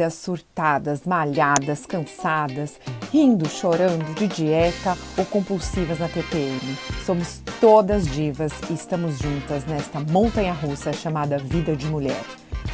[0.00, 2.80] Vidas surtadas, malhadas, cansadas,
[3.12, 6.58] rindo, chorando, de dieta ou compulsivas na TPM.
[7.04, 12.24] Somos todas divas e estamos juntas nesta montanha russa chamada Vida de Mulher.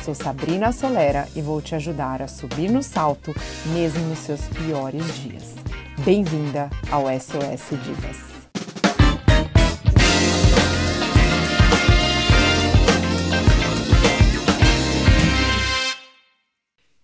[0.05, 3.34] Sou Sabrina Solera e vou te ajudar a subir no salto,
[3.73, 5.56] mesmo nos seus piores dias.
[6.05, 8.36] Bem-vinda ao SOS Divas.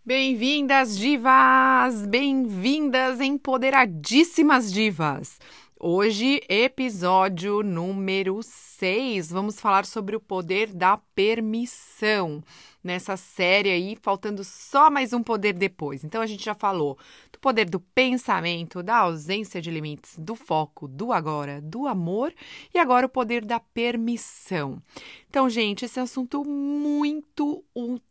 [0.04, 2.04] Bem-vindas, divas!
[2.06, 5.38] Bem-vindas, empoderadíssimas divas!
[5.78, 9.30] Hoje, episódio número 6.
[9.30, 12.42] Vamos falar sobre o poder da permissão
[12.82, 16.02] nessa série aí, faltando só mais um poder depois.
[16.04, 16.98] Então, a gente já falou
[17.32, 22.32] do poder do pensamento, da ausência de limites, do foco, do agora, do amor
[22.74, 24.82] e agora o poder da permissão.
[25.28, 27.41] Então, gente, esse é um assunto muito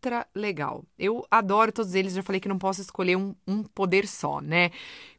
[0.01, 0.83] ultra legal.
[0.97, 4.71] Eu adoro todos eles, já falei que não posso escolher um, um poder só, né?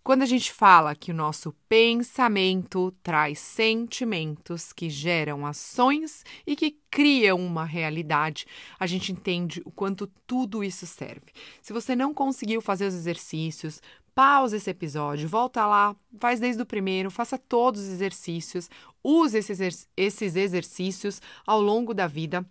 [0.02, 6.76] Quando a gente fala que o nosso pensamento traz sentimentos que geram ações e que
[6.90, 8.44] criam uma realidade,
[8.78, 11.32] a gente entende o quanto tudo isso serve.
[11.62, 13.80] Se você não conseguiu fazer os exercícios,
[14.12, 18.68] pausa esse episódio, volta lá, faz desde o primeiro, faça todos os exercícios,
[19.04, 22.44] use esses, esses exercícios ao longo da vida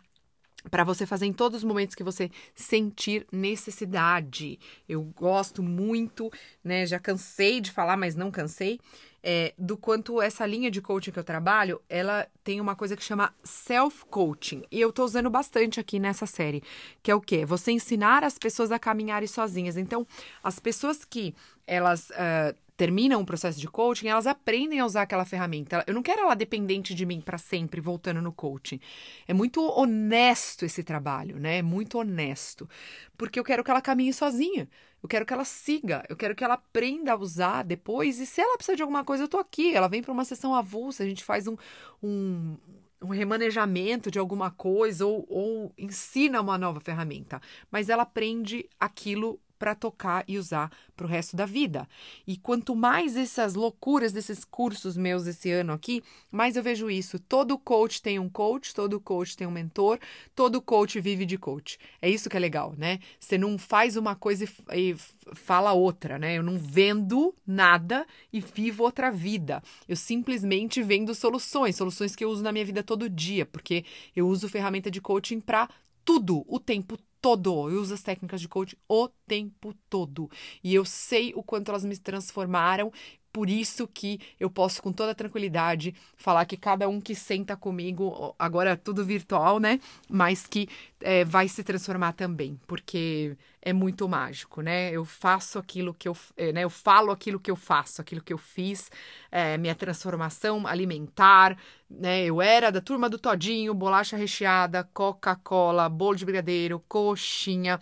[0.69, 4.59] para você fazer em todos os momentos que você sentir necessidade.
[4.87, 6.31] Eu gosto muito,
[6.63, 6.85] né?
[6.85, 8.79] Já cansei de falar, mas não cansei.
[9.23, 13.03] É, do quanto essa linha de coaching que eu trabalho, ela tem uma coisa que
[13.03, 14.63] chama self-coaching.
[14.71, 16.63] E eu tô usando bastante aqui nessa série,
[17.03, 17.45] que é o quê?
[17.45, 19.77] Você ensinar as pessoas a caminharem sozinhas.
[19.77, 20.07] Então,
[20.43, 21.35] as pessoas que
[21.67, 25.83] elas uh, terminam um processo de coaching, elas aprendem a usar aquela ferramenta.
[25.85, 28.79] Eu não quero ela dependente de mim para sempre, voltando no coaching.
[29.27, 31.59] É muito honesto esse trabalho, né?
[31.59, 32.67] É muito honesto.
[33.15, 34.67] Porque eu quero que ela caminhe sozinha.
[35.03, 38.19] Eu quero que ela siga, eu quero que ela aprenda a usar depois.
[38.19, 39.75] E se ela precisa de alguma coisa, eu tô aqui.
[39.75, 41.55] Ela vem para uma sessão avulsa, a gente faz um,
[42.01, 42.57] um,
[42.99, 47.39] um remanejamento de alguma coisa ou, ou ensina uma nova ferramenta.
[47.69, 51.87] Mas ela aprende aquilo para tocar e usar para o resto da vida.
[52.25, 56.01] E quanto mais essas loucuras desses cursos meus esse ano aqui,
[56.31, 57.19] mais eu vejo isso.
[57.19, 59.99] Todo coach tem um coach, todo coach tem um mentor,
[60.33, 61.77] todo coach vive de coach.
[62.01, 62.97] É isso que é legal, né?
[63.19, 64.95] Você não faz uma coisa e,
[65.35, 66.39] fala outra, né?
[66.39, 69.61] Eu não vendo nada e vivo outra vida.
[69.87, 73.85] Eu simplesmente vendo soluções, soluções que eu uso na minha vida todo dia, porque
[74.15, 75.69] eu uso ferramenta de coaching para
[76.03, 77.69] tudo, o tempo todo.
[77.69, 80.29] Eu uso as técnicas de coaching o tempo todo.
[80.63, 82.91] E eu sei o quanto elas me transformaram.
[83.31, 88.35] Por isso que eu posso com toda tranquilidade falar que cada um que senta comigo,
[88.37, 89.79] agora tudo virtual, né?
[90.09, 90.67] Mas que
[90.99, 94.91] é, vai se transformar também, porque é muito mágico, né?
[94.91, 96.63] Eu faço aquilo que eu, é, né?
[96.63, 98.91] Eu falo aquilo que eu faço, aquilo que eu fiz,
[99.31, 101.57] é, minha transformação alimentar,
[101.89, 102.25] né?
[102.25, 107.79] Eu era da turma do todinho, bolacha recheada, Coca-Cola, bolo de brigadeiro, coxinha,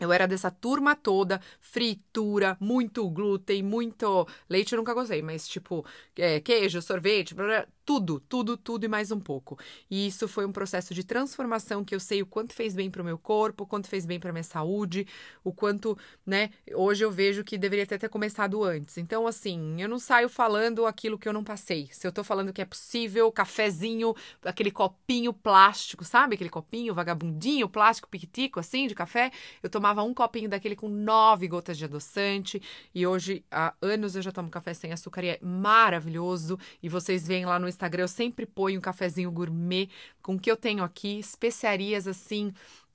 [0.00, 5.84] eu era dessa turma toda, fritura, muito glúten, muito leite eu nunca gostei, mas tipo,
[6.16, 9.58] é, queijo, sorvete, blá, blá, tudo, tudo, tudo e mais um pouco.
[9.90, 13.02] E isso foi um processo de transformação que eu sei o quanto fez bem para
[13.02, 15.08] o meu corpo, o quanto fez bem para minha saúde,
[15.42, 16.50] o quanto, né?
[16.72, 18.96] Hoje eu vejo que deveria ter, ter começado antes.
[18.96, 21.88] Então, assim, eu não saio falando aquilo que eu não passei.
[21.90, 24.14] Se eu tô falando que é possível, cafezinho,
[24.44, 26.36] aquele copinho plástico, sabe?
[26.36, 29.32] Aquele copinho vagabundinho, plástico, piquitico, assim, de café.
[29.60, 32.62] Eu tomava um copinho daquele com nove gotas de adoçante.
[32.94, 36.56] E hoje, há anos, eu já tomo café sem açúcar e é maravilhoso.
[36.80, 39.88] E vocês veem lá no Instagram Instagram eu sempre ponho um cafezinho gourmet
[40.22, 42.52] com o que eu tenho aqui, especiarias assim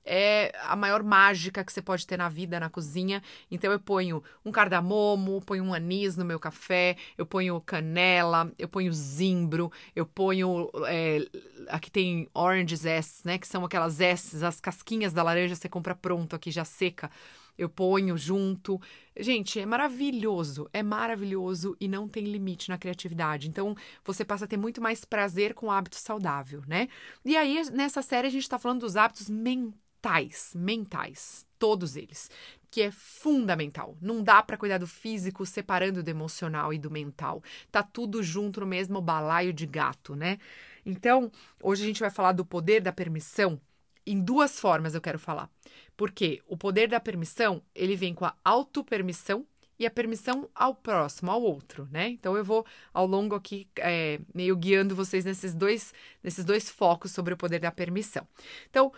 [0.08, 3.20] é a maior mágica que você pode ter na vida, na cozinha.
[3.50, 8.68] Então eu ponho um cardamomo, ponho um anis no meu café, eu ponho canela, eu
[8.68, 10.70] ponho zimbro, eu ponho.
[10.86, 11.26] É,
[11.68, 13.36] aqui tem orange zest, né?
[13.36, 17.10] Que são aquelas zestes, as casquinhas da laranja você compra pronto aqui já seca
[17.58, 18.80] eu ponho junto.
[19.18, 23.48] Gente, é maravilhoso, é maravilhoso e não tem limite na criatividade.
[23.48, 23.74] Então,
[24.04, 26.88] você passa a ter muito mais prazer com o hábito saudável, né?
[27.24, 32.30] E aí, nessa série, a gente tá falando dos hábitos mentais, mentais, todos eles,
[32.70, 33.96] que é fundamental.
[34.00, 37.42] Não dá para cuidar do físico separando do emocional e do mental.
[37.72, 40.38] Tá tudo junto no mesmo balaio de gato, né?
[40.84, 41.32] Então,
[41.62, 43.60] hoje a gente vai falar do poder da permissão
[44.06, 45.50] em duas formas eu quero falar.
[45.96, 49.46] Porque o poder da permissão, ele vem com a autopermissão
[49.78, 52.08] e a permissão ao próximo, ao outro, né?
[52.08, 52.64] Então eu vou
[52.94, 55.92] ao longo aqui é, meio guiando vocês nesses dois,
[56.22, 58.26] nesses dois focos sobre o poder da permissão.
[58.70, 58.92] Então,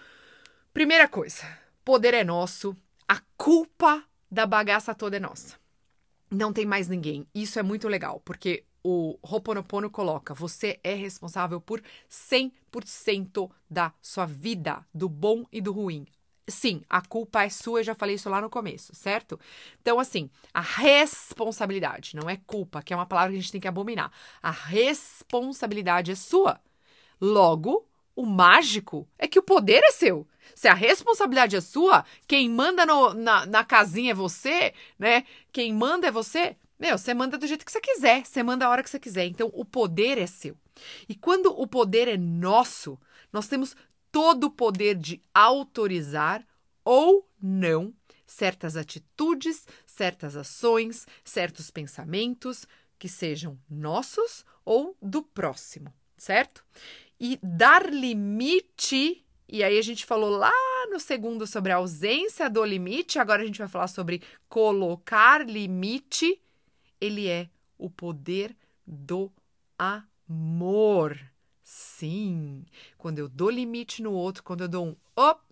[0.72, 1.42] primeira coisa,
[1.84, 2.76] poder é nosso,
[3.08, 5.56] a culpa da bagaça toda é nossa.
[6.30, 7.26] Não tem mais ninguém.
[7.34, 14.26] Isso é muito legal, porque o Ho'oponopono coloca: você é responsável por 100% da sua
[14.26, 16.06] vida, do bom e do ruim.
[16.48, 19.38] Sim, a culpa é sua, eu já falei isso lá no começo, certo?
[19.82, 23.60] Então, assim, a responsabilidade, não é culpa, que é uma palavra que a gente tem
[23.60, 24.10] que abominar.
[24.42, 26.58] A responsabilidade é sua.
[27.20, 27.86] Logo,
[28.16, 30.26] o mágico é que o poder é seu.
[30.54, 35.24] Se a responsabilidade é sua, quem manda no, na, na casinha é você, né?
[35.52, 36.56] Quem manda é você.
[36.78, 39.26] Meu, você manda do jeito que você quiser, você manda a hora que você quiser.
[39.26, 40.56] Então, o poder é seu.
[41.08, 42.98] E quando o poder é nosso,
[43.32, 43.74] nós temos
[44.12, 46.46] todo o poder de autorizar
[46.84, 47.92] ou não
[48.26, 52.66] certas atitudes, certas ações, certos pensamentos
[52.98, 56.64] que sejam nossos ou do próximo, certo?
[57.18, 60.52] E dar limite, e aí a gente falou lá
[60.90, 66.40] no segundo sobre a ausência do limite, agora a gente vai falar sobre colocar limite.
[67.00, 68.56] Ele é o poder
[68.86, 69.32] do
[69.78, 71.18] amor.
[71.62, 72.64] Sim,
[72.96, 75.42] quando eu dou limite no outro, quando eu dou um op,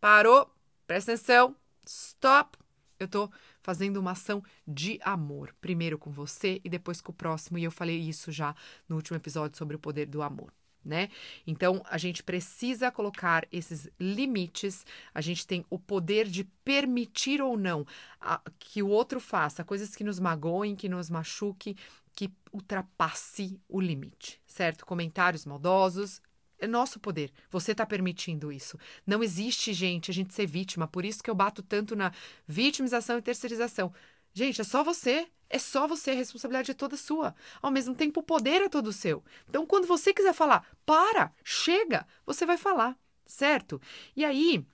[0.00, 0.50] parou,
[0.86, 1.54] presta atenção,
[1.86, 2.58] stop,
[2.98, 3.30] eu estou
[3.62, 7.70] fazendo uma ação de amor, primeiro com você e depois com o próximo, e eu
[7.70, 8.54] falei isso já
[8.88, 10.52] no último episódio sobre o poder do amor.
[10.86, 11.08] Né?
[11.44, 17.56] Então, a gente precisa colocar esses limites, a gente tem o poder de permitir ou
[17.58, 17.84] não
[18.20, 21.74] a, que o outro faça coisas que nos magoem, que nos machuquem,
[22.14, 24.86] que ultrapasse o limite, certo?
[24.86, 26.22] Comentários maldosos.
[26.58, 27.32] É nosso poder.
[27.50, 28.78] Você está permitindo isso.
[29.04, 30.86] Não existe, gente, a gente ser vítima.
[30.86, 32.12] Por isso que eu bato tanto na
[32.46, 33.92] vitimização e terceirização.
[34.32, 35.26] Gente, é só você.
[35.48, 36.10] É só você.
[36.10, 37.34] A responsabilidade é toda sua.
[37.62, 39.22] Ao mesmo tempo, o poder é todo seu.
[39.48, 43.80] Então, quando você quiser falar, para, chega, você vai falar, certo?
[44.14, 44.66] E aí,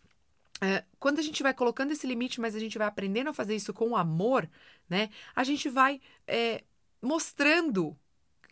[0.60, 3.56] é, quando a gente vai colocando esse limite, mas a gente vai aprendendo a fazer
[3.56, 4.48] isso com amor,
[4.88, 5.10] né?
[5.34, 6.62] A gente vai é,
[7.00, 7.96] mostrando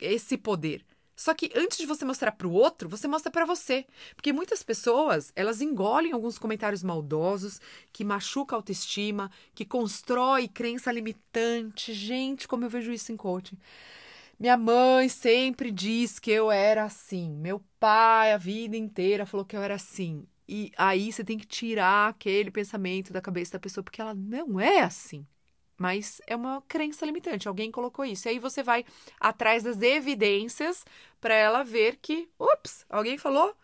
[0.01, 0.85] esse poder.
[1.21, 3.85] Só que antes de você mostrar para o outro, você mostra para você.
[4.17, 7.61] Porque muitas pessoas, elas engolem alguns comentários maldosos,
[7.93, 11.93] que machuca a autoestima, que constrói crença limitante.
[11.93, 13.59] Gente, como eu vejo isso em coaching.
[14.39, 17.31] Minha mãe sempre diz que eu era assim.
[17.37, 20.27] Meu pai, a vida inteira, falou que eu era assim.
[20.49, 24.59] E aí você tem que tirar aquele pensamento da cabeça da pessoa, porque ela não
[24.59, 25.27] é assim
[25.81, 27.49] mas é uma crença limitante.
[27.49, 28.29] Alguém colocou isso.
[28.29, 28.85] E aí você vai
[29.19, 30.85] atrás das evidências
[31.19, 33.57] para ela ver que, ups, alguém falou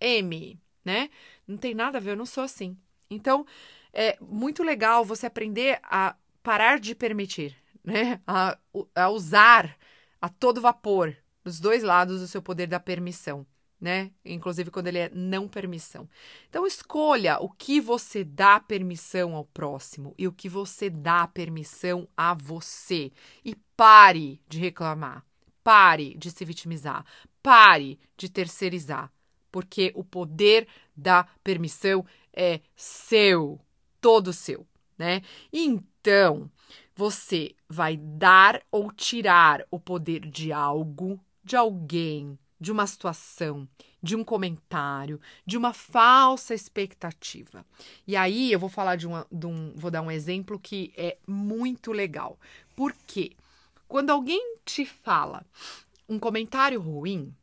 [0.00, 1.08] M, né?
[1.46, 2.76] Não tem nada a ver, eu não sou assim.
[3.08, 3.46] Então,
[3.92, 8.20] é muito legal você aprender a parar de permitir, né?
[8.26, 8.58] A,
[8.96, 9.78] a usar
[10.20, 13.46] a todo vapor dos dois lados o seu poder da permissão
[13.80, 14.10] né?
[14.24, 16.08] Inclusive quando ele é não permissão.
[16.48, 22.08] Então escolha o que você dá permissão ao próximo e o que você dá permissão
[22.16, 23.12] a você
[23.44, 25.24] e pare de reclamar.
[25.62, 27.04] Pare de se vitimizar.
[27.42, 29.12] Pare de terceirizar,
[29.50, 30.66] porque o poder
[30.96, 33.60] da permissão é seu,
[34.00, 34.66] todo seu,
[34.98, 35.22] né?
[35.52, 36.50] Então,
[36.94, 43.68] você vai dar ou tirar o poder de algo, de alguém, de uma situação,
[44.02, 47.64] de um comentário, de uma falsa expectativa.
[48.06, 51.18] E aí eu vou falar de, uma, de um, vou dar um exemplo que é
[51.26, 52.38] muito legal.
[52.74, 53.32] Por quê?
[53.86, 55.44] Quando alguém te fala
[56.08, 57.34] um comentário ruim,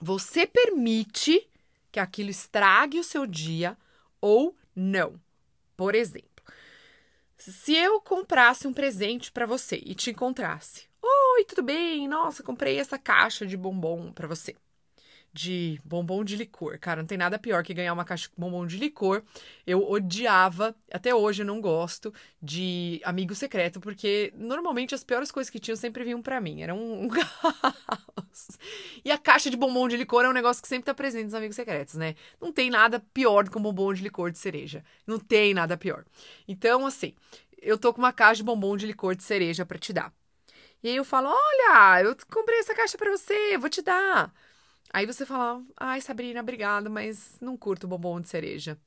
[0.00, 1.48] você permite
[1.90, 3.76] que aquilo estrague o seu dia
[4.20, 5.20] ou não.
[5.76, 6.44] Por exemplo,
[7.36, 10.87] se eu comprasse um presente para você e te encontrasse
[11.38, 12.08] Oi, tudo bem?
[12.08, 14.56] Nossa, comprei essa caixa de bombom para você.
[15.32, 16.78] De bombom de licor.
[16.80, 19.22] Cara, não tem nada pior que ganhar uma caixa de bombom de licor.
[19.64, 25.48] Eu odiava, até hoje eu não gosto, de amigo secreto, porque normalmente as piores coisas
[25.48, 26.62] que tinham sempre vinham para mim.
[26.62, 28.48] Era um, um caos.
[29.04, 31.34] E a caixa de bombom de licor é um negócio que sempre tá presente nos
[31.34, 32.16] amigos secretos, né?
[32.40, 34.84] Não tem nada pior do que um bombom de licor de cereja.
[35.06, 36.04] Não tem nada pior.
[36.48, 37.14] Então, assim,
[37.62, 40.12] eu tô com uma caixa de bombom de licor de cereja para te dar.
[40.82, 44.32] E aí eu falo: Olha, eu comprei essa caixa para você, vou te dar.
[44.92, 48.78] Aí você fala: Ai, Sabrina, obrigada, mas não curto bombom de cereja.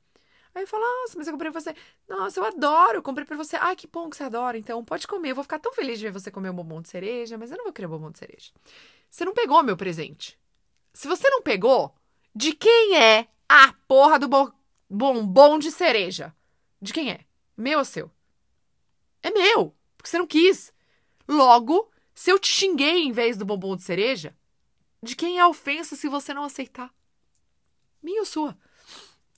[0.54, 1.74] Aí eu falo: Nossa, mas eu comprei pra você.
[2.08, 3.56] Nossa, eu adoro, eu comprei pra você.
[3.56, 5.30] Ai, que bom que você adora, então pode comer.
[5.30, 7.56] Eu vou ficar tão feliz de ver você comer um bombom de cereja, mas eu
[7.56, 8.52] não vou querer bombom de cereja.
[9.10, 10.38] Você não pegou meu presente.
[10.94, 11.94] Se você não pegou,
[12.34, 14.52] de quem é a porra do bo
[14.88, 16.34] bombom de cereja?
[16.80, 17.20] De quem é?
[17.56, 18.10] Meu ou seu?
[19.22, 20.72] É meu, porque você não quis.
[21.28, 24.36] Logo, se eu te xinguei em vez do bombom de cereja,
[25.02, 26.94] de quem é a ofensa se você não aceitar?
[28.02, 28.56] Minha ou sua?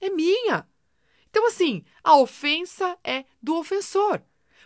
[0.01, 0.69] É minha.
[1.31, 4.23] Então, assim, a ofensa é do ofensor.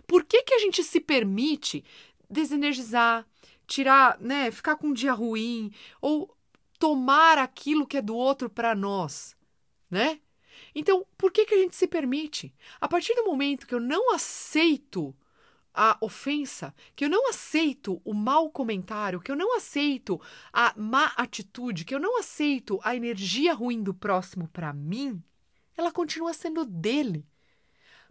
[0.06, 1.84] Por que, que a gente se permite
[2.30, 3.26] desenergizar,
[3.66, 6.34] tirar, né, ficar com um dia ruim ou
[6.78, 9.36] tomar aquilo que é do outro para nós,
[9.90, 10.20] né?
[10.74, 12.54] Então, por que, que a gente se permite?
[12.80, 15.14] A partir do momento que eu não aceito
[15.80, 20.20] a ofensa, que eu não aceito o mau comentário, que eu não aceito
[20.52, 25.22] a má atitude, que eu não aceito a energia ruim do próximo para mim,
[25.76, 27.24] ela continua sendo dele.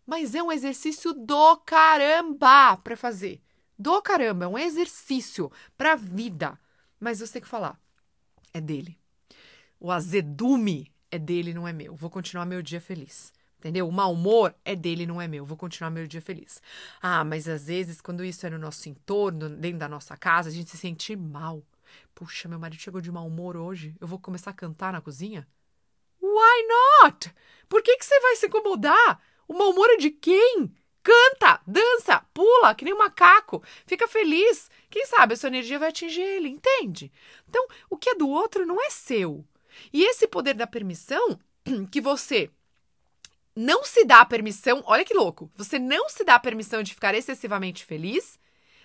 [0.06, 3.42] Mas é um exercício do caramba para fazer.
[3.78, 6.58] Do caramba, é um exercício para a vida.
[6.98, 7.78] Mas você tem que falar,
[8.54, 8.98] é dele.
[9.78, 11.98] O azedume é dele, não é meu.
[11.98, 13.34] Vou continuar meu dia feliz.
[13.60, 13.88] Entendeu?
[13.88, 15.46] O mau humor é dele, não é meu.
[15.46, 16.62] Vou continuar meu dia feliz.
[17.02, 20.52] Ah, mas às vezes, quando isso é no nosso entorno, dentro da nossa casa, a
[20.52, 21.64] gente se sente mal.
[22.14, 23.96] Puxa, meu marido chegou de mau humor hoje.
[24.00, 25.48] Eu vou começar a cantar na cozinha?
[26.22, 26.68] Why
[27.04, 27.34] not?
[27.68, 29.22] Por que, que você vai se incomodar?
[29.48, 30.72] O mau humor é de quem?
[31.02, 33.64] Canta, dança, pula, que nem um macaco.
[33.86, 34.70] Fica feliz.
[34.90, 37.12] Quem sabe a sua energia vai atingir ele, entende?
[37.48, 39.46] Então, o que é do outro não é seu.
[39.94, 41.40] E esse poder da permissão
[41.92, 42.52] que você
[43.58, 47.84] não se dá permissão, olha que louco, você não se dá permissão de ficar excessivamente
[47.84, 48.40] feliz,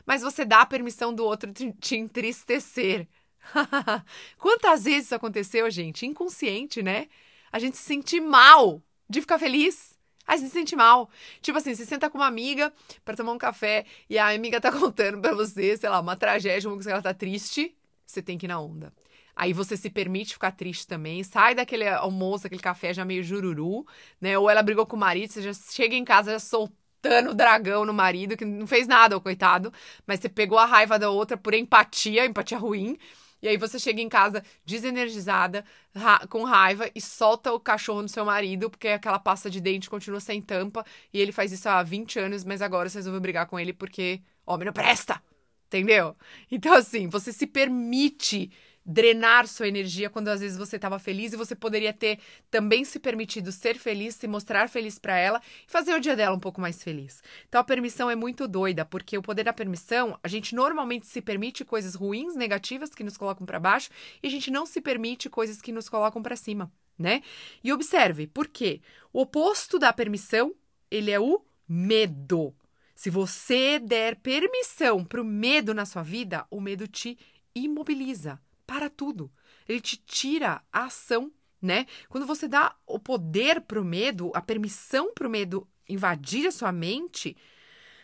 [0.07, 3.07] mas você dá a permissão do outro te, te entristecer.
[4.39, 6.07] Quantas vezes isso aconteceu, gente?
[6.07, 7.09] Inconsciente, né?
[7.53, 9.93] A gente se sente mal de ficar feliz.
[10.27, 11.11] A gente se sente mal.
[11.43, 12.73] Tipo assim, você senta com uma amiga
[13.05, 16.67] para tomar um café e a amiga tá contando pra você, sei lá, uma tragédia,
[16.69, 17.77] uma coisa que ela tá triste,
[18.07, 18.91] você tem que ir na onda.
[19.35, 23.87] Aí você se permite ficar triste também, sai daquele almoço, aquele café já meio jururu,
[24.21, 24.37] né?
[24.39, 27.85] Ou ela brigou com o marido, você já chega em casa já soltando o dragão
[27.85, 29.73] no marido, que não fez nada, coitado,
[30.07, 32.99] mas você pegou a raiva da outra por empatia, empatia ruim.
[33.43, 38.09] E aí você chega em casa desenergizada, ra com raiva e solta o cachorro no
[38.09, 41.83] seu marido, porque aquela pasta de dente continua sem tampa, e ele faz isso há
[41.83, 45.21] 20 anos, mas agora você resolveu brigar com ele porque homem não presta.
[45.67, 46.15] Entendeu?
[46.51, 48.51] Então assim, você se permite
[48.85, 52.19] drenar sua energia quando às vezes você estava feliz e você poderia ter
[52.51, 56.37] também se permitido ser feliz, se mostrar feliz para ela e fazer o dia dela
[56.37, 57.23] um pouco mais feliz.
[57.49, 61.21] Então a permissão é muito doida, porque o poder da permissão, a gente normalmente se
[61.21, 63.91] permite coisas ruins, negativas que nos colocam para baixo
[64.23, 67.23] e a gente não se permite coisas que nos colocam para cima, né?
[67.63, 68.81] E observe, por quê?
[69.13, 70.55] O oposto da permissão,
[70.91, 72.55] ele é o medo.
[72.95, 77.19] Se você der permissão para o medo na sua vida, o medo te
[77.55, 78.41] imobiliza
[78.73, 79.31] para tudo.
[79.69, 81.87] Ele te tira a ação, né?
[82.09, 86.51] Quando você dá o poder para o medo, a permissão para o medo invadir a
[86.51, 87.37] sua mente,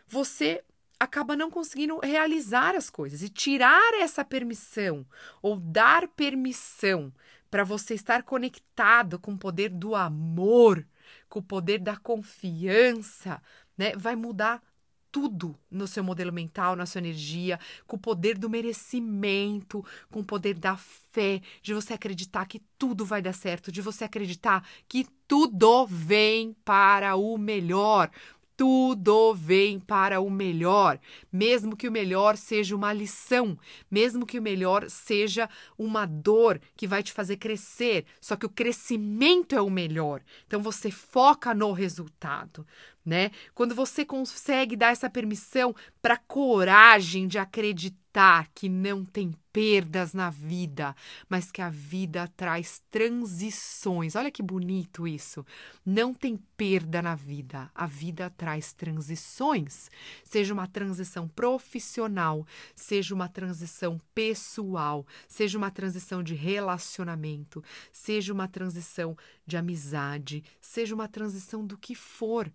[0.06, 0.62] você
[1.00, 3.22] acaba não conseguindo realizar as coisas.
[3.22, 5.06] E tirar essa permissão
[5.40, 7.10] ou dar permissão
[7.50, 10.86] para você estar conectado com o poder do amor,
[11.30, 13.40] com o poder da confiança,
[13.74, 13.96] né?
[13.96, 14.62] Vai mudar
[15.10, 20.24] tudo no seu modelo mental, na sua energia, com o poder do merecimento, com o
[20.24, 25.06] poder da fé, de você acreditar que tudo vai dar certo, de você acreditar que
[25.26, 28.10] tudo vem para o melhor.
[28.56, 30.98] Tudo vem para o melhor,
[31.30, 33.56] mesmo que o melhor seja uma lição,
[33.88, 35.48] mesmo que o melhor seja
[35.78, 40.22] uma dor que vai te fazer crescer, só que o crescimento é o melhor.
[40.44, 42.66] Então você foca no resultado,
[43.04, 43.30] né?
[43.54, 50.30] Quando você consegue dar essa permissão para coragem de acreditar que não tem perdas na
[50.30, 50.94] vida,
[51.28, 54.14] mas que a vida traz transições.
[54.14, 55.44] Olha que bonito isso.
[55.84, 59.90] Não tem perda na vida, a vida traz transições.
[60.24, 67.62] Seja uma transição profissional, seja uma transição pessoal, seja uma transição de relacionamento,
[67.92, 72.50] seja uma transição de amizade, seja uma transição do que for.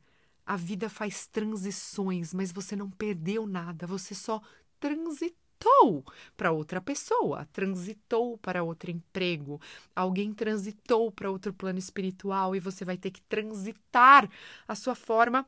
[0.45, 4.41] A vida faz transições, mas você não perdeu nada, você só
[4.79, 6.03] transitou
[6.35, 9.62] para outra pessoa, transitou para outro emprego,
[9.95, 14.29] alguém transitou para outro plano espiritual e você vai ter que transitar
[14.67, 15.47] a sua forma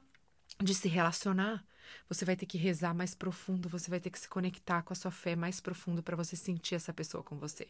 [0.61, 1.65] de se relacionar.
[2.07, 4.95] Você vai ter que rezar mais profundo, você vai ter que se conectar com a
[4.95, 7.67] sua fé mais profundo para você sentir essa pessoa com você.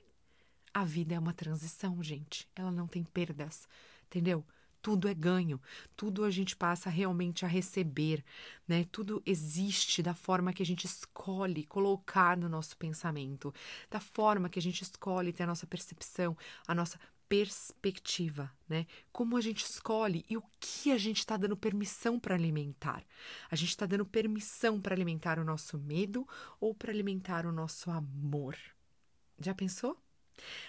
[0.73, 2.49] A vida é uma transição, gente.
[2.55, 3.67] Ela não tem perdas,
[4.07, 4.45] entendeu?
[4.85, 5.59] Tudo é ganho,
[5.97, 8.23] tudo a gente passa realmente a receber,
[8.67, 8.85] né?
[8.91, 13.51] Tudo existe da forma que a gente escolhe colocar no nosso pensamento,
[13.89, 16.37] da forma que a gente escolhe ter a nossa percepção,
[16.67, 18.85] a nossa perspectiva, né?
[19.11, 23.03] Como a gente escolhe e o que a gente está dando permissão para alimentar.
[23.49, 26.27] A gente está dando permissão para alimentar o nosso medo
[26.59, 28.55] ou para alimentar o nosso amor.
[29.39, 30.04] Já pensou?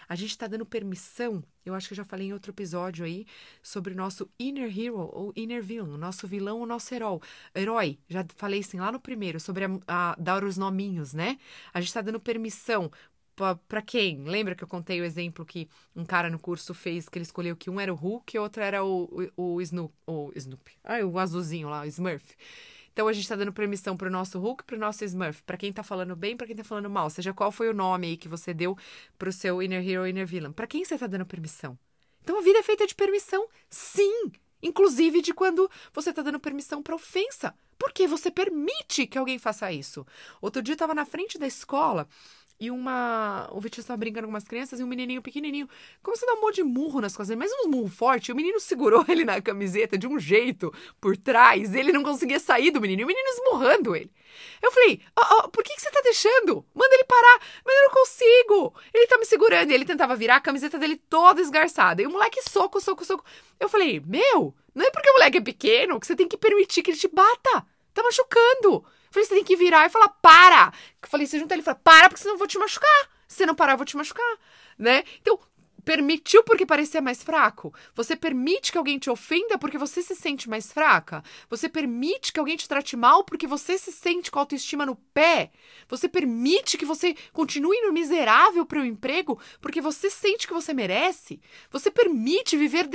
[0.09, 3.27] A gente está dando permissão, eu acho que eu já falei em outro episódio aí,
[3.63, 7.21] sobre o nosso inner hero ou inner villain, o nosso vilão, o nosso herói.
[7.55, 11.39] Herói, já falei assim lá no primeiro, sobre a, a dar os nominhos, né?
[11.73, 12.91] A gente está dando permissão
[13.69, 14.25] para quem?
[14.25, 17.55] Lembra que eu contei o exemplo que um cara no curso fez que ele escolheu
[17.55, 21.05] que um era o Hulk e outro era o, o, o Snoop, o Snoop, ah,
[21.05, 22.35] o azulzinho lá, o Smurf.
[22.97, 25.83] Então a gente tá dando permissão pro nosso Hulk, pro nosso Smurf, para quem tá
[25.83, 28.55] falando bem, para quem tá falando mal, seja qual foi o nome aí que você
[28.55, 28.75] deu
[29.19, 30.51] pro seu inner hero, inner villain.
[30.51, 31.79] Para quem você tá dando permissão?
[32.23, 36.83] Então a vida é feita de permissão, sim, inclusive de quando você tá dando permissão
[36.83, 37.55] para ofensa.
[37.79, 40.07] Porque você permite que alguém faça isso.
[40.41, 42.09] Outro dia eu tava na frente da escola
[42.59, 43.49] e uma.
[43.53, 45.69] O Vitinho estava brincando com umas crianças e um menininho pequenininho
[46.03, 48.33] começou a dar um monte de murro nas costas, mas um murro forte.
[48.33, 52.71] O menino segurou ele na camiseta de um jeito por trás, ele não conseguia sair
[52.71, 54.11] do menino, e o menino esmurrando ele.
[54.63, 56.65] Eu falei: oh, oh, por que, que você tá deixando?
[56.75, 57.41] Manda ele parar.
[57.65, 58.75] Mas eu não consigo.
[58.93, 59.71] Ele tá me segurando.
[59.71, 62.03] E ele tentava virar a camiseta dele toda esgarçada.
[62.03, 63.25] E o moleque soco, soco, soco.
[63.59, 66.83] Eu falei: meu, não é porque o moleque é pequeno que você tem que permitir
[66.83, 67.67] que ele te bata.
[67.95, 68.85] Tá machucando.
[69.17, 70.73] Falei, você tem que virar e falar, para!
[71.03, 73.09] Eu falei, você junta ele e fala, para, porque senão eu vou te machucar.
[73.27, 74.39] Se não parar, eu vou te machucar,
[74.79, 75.05] né?
[75.23, 75.41] Então,
[75.87, 77.73] permitiu porque parecia mais fraco?
[77.95, 81.23] Você permite que alguém te ofenda porque você se sente mais fraca?
[81.49, 85.53] Você permite que alguém te trate mal porque você se sente com autoestima no pé?
[85.89, 90.75] Você permite que você continue no miserável para o emprego porque você sente que você
[90.75, 91.41] merece?
[91.71, 92.89] Você permite viver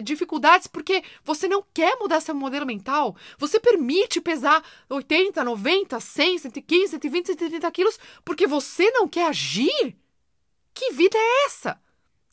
[0.00, 3.16] dificuldades porque você não quer mudar seu modelo mental?
[3.38, 9.96] Você permite pesar 80, 90, 100, 115, 120, 130 quilos porque você não quer agir?
[10.72, 11.84] Que vida é essa?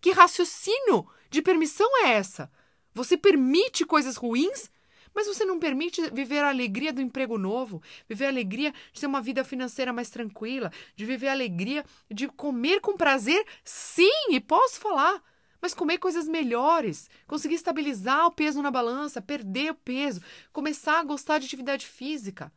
[0.04, 2.52] Que raciocínio de permissão é essa?
[2.94, 4.70] Você permite coisas ruins,
[5.16, 9.08] mas você não permite viver a alegria do emprego novo, viver a alegria de ter
[9.08, 14.42] uma vida financeira mais tranquila, de viver a alegria de comer com prazer, sim, e
[14.42, 15.24] posso falar.
[15.62, 21.04] Mas comer coisas melhores, conseguir estabilizar o peso na balança, perder o peso, começar a
[21.06, 22.52] gostar de atividade física.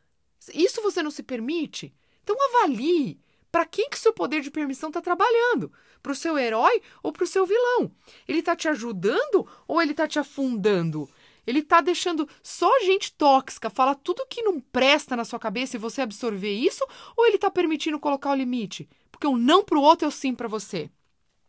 [0.52, 1.94] Isso você não se permite?
[2.24, 3.20] Então avalie
[3.52, 5.72] para quem que seu poder de permissão está trabalhando?
[6.06, 7.90] Para o seu herói ou para o seu vilão?
[8.28, 11.10] Ele está te ajudando ou ele está te afundando?
[11.44, 15.80] Ele está deixando só gente tóxica falar tudo que não presta na sua cabeça e
[15.80, 16.86] você absorver isso?
[17.16, 18.88] Ou ele está permitindo colocar o limite?
[19.10, 20.88] Porque um não para o outro é o sim para você.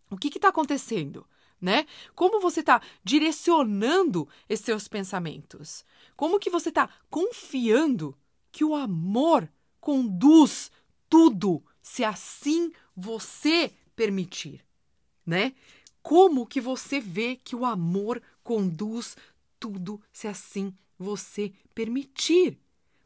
[0.10, 1.24] O que está acontecendo?
[1.62, 1.86] Né?
[2.16, 5.86] Como você está direcionando esses seus pensamentos?
[6.16, 8.18] Como que você está confiando
[8.52, 9.48] que o amor
[9.80, 10.72] conduz
[11.08, 14.64] tudo se assim você permitir,
[15.26, 15.54] né?
[16.04, 19.18] Como que você vê que o amor conduz
[19.60, 22.58] tudo se assim você permitir?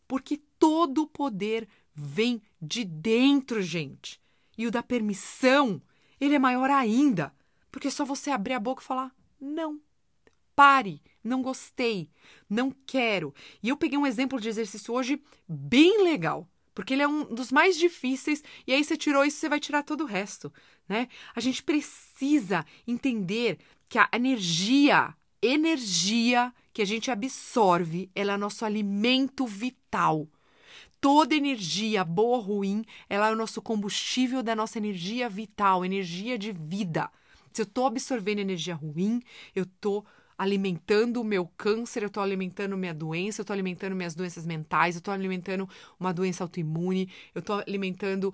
[0.07, 4.21] Porque todo o poder vem de dentro, gente.
[4.57, 5.81] E o da permissão,
[6.19, 7.33] ele é maior ainda,
[7.71, 9.79] porque é só você abrir a boca e falar: "Não.
[10.53, 12.09] Pare, não gostei,
[12.49, 13.33] não quero".
[13.63, 17.51] E eu peguei um exemplo de exercício hoje bem legal porque ele é um dos
[17.51, 20.51] mais difíceis, e aí você tirou isso, você vai tirar todo o resto,
[20.91, 21.07] né?
[21.33, 28.65] A gente precisa entender que a energia, energia que a gente absorve, ela é nosso
[28.65, 30.27] alimento vital.
[30.99, 36.37] Toda energia, boa ou ruim, ela é o nosso combustível da nossa energia vital, energia
[36.37, 37.09] de vida.
[37.53, 39.21] Se eu estou absorvendo energia ruim,
[39.55, 40.05] eu estou
[40.37, 44.95] alimentando o meu câncer, eu estou alimentando minha doença, eu estou alimentando minhas doenças mentais,
[44.95, 48.33] eu estou alimentando uma doença autoimune, eu estou alimentando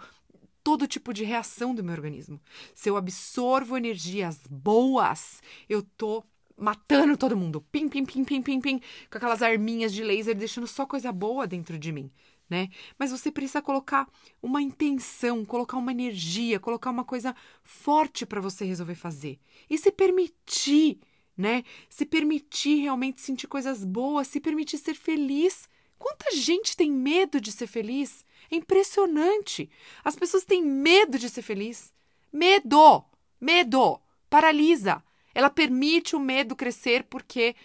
[0.68, 2.42] todo tipo de reação do meu organismo.
[2.76, 6.26] Se eu absorvo energias boas, eu estou
[6.58, 7.62] matando todo mundo.
[7.72, 11.48] Pim, pim, pim, pim, pim, pim, com aquelas arminhas de laser, deixando só coisa boa
[11.48, 12.12] dentro de mim.
[12.50, 12.68] Né?
[13.00, 14.10] Mas você precisa colocar
[14.44, 19.90] uma intenção, colocar uma energia, colocar uma coisa forte para você resolver fazer e se
[19.90, 21.00] permitir
[21.38, 21.64] né?
[21.88, 25.70] Se permitir realmente sentir coisas boas, se permitir ser feliz.
[25.98, 28.26] Quanta gente tem medo de ser feliz?
[28.52, 29.70] É impressionante.
[30.04, 31.94] As pessoas têm medo de ser feliz.
[32.32, 33.04] Medo!
[33.40, 34.00] Medo!
[34.30, 35.04] Paralisa.
[35.34, 37.56] Ela permite o medo crescer porque.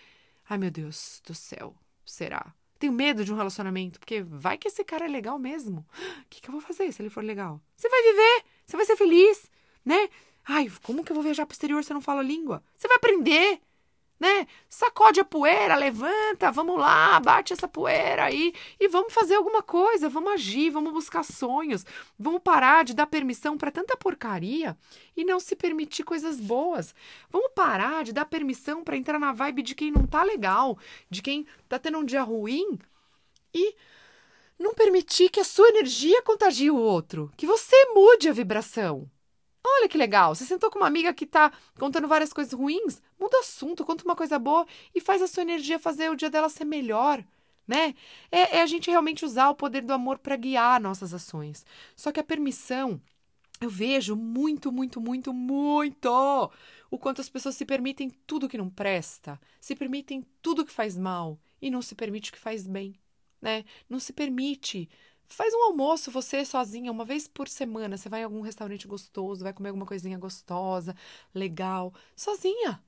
[0.49, 2.55] Ai, meu Deus do céu, será?
[2.79, 5.87] Tenho medo de um relacionamento, porque vai que esse cara é legal mesmo.
[6.21, 7.61] O que, que eu vou fazer se ele for legal?
[7.77, 9.51] Você vai viver, você vai ser feliz,
[9.85, 10.09] né?
[10.45, 12.62] Ai, como que eu vou viajar pro exterior se eu não falo a língua?
[12.77, 13.61] Você vai aprender,
[14.22, 14.46] né?
[14.68, 20.08] Sacode a poeira, levanta, vamos lá, bate essa poeira aí e vamos fazer alguma coisa,
[20.08, 21.85] vamos agir, vamos buscar sonhos,
[22.16, 24.78] vamos parar de dar permissão para tanta porcaria
[25.16, 26.94] e não se permitir coisas boas.
[27.30, 30.78] Vamos parar de dar permissão para entrar na vibe de quem não tá legal,
[31.11, 32.78] de quem tá tendo um dia ruim
[33.52, 33.74] e
[34.56, 39.11] não permitir que a sua energia contagie o outro, que você mude a vibração.
[39.64, 40.35] Olha que legal.
[40.35, 44.05] Você sentou com uma amiga que tá contando várias coisas ruins, muda o assunto, conta
[44.05, 47.25] uma coisa boa e faz a sua energia fazer o dia dela ser melhor.
[47.66, 47.94] Né?
[48.31, 51.64] É, é a gente realmente usar o poder do amor para guiar nossas ações.
[51.94, 53.01] Só que a permissão,
[53.61, 56.51] eu vejo muito, muito, muito, muito
[56.90, 60.96] o quanto as pessoas se permitem tudo que não presta, se permitem tudo que faz
[60.98, 62.94] mal e não se permite o que faz bem,
[63.40, 63.64] né?
[63.88, 64.90] Não se permite
[65.33, 67.97] Faz um almoço você sozinha, uma vez por semana.
[67.97, 70.95] Você vai em algum restaurante gostoso, vai comer alguma coisinha gostosa,
[71.35, 72.83] legal, sozinha.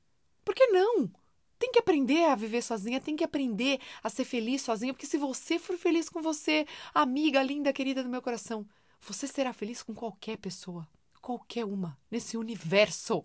[0.45, 1.11] Por que não?
[1.59, 5.17] Tem que aprender a viver sozinha, tem que aprender a ser feliz sozinha, porque se
[5.17, 8.67] você for feliz com você, amiga linda, querida do meu coração,
[9.01, 10.87] você será feliz com qualquer pessoa,
[11.23, 13.25] qualquer uma, nesse universo.